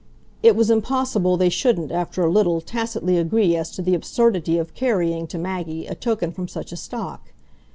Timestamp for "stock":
6.75-7.29